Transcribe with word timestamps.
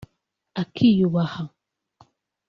akiyubaha 0.61 1.43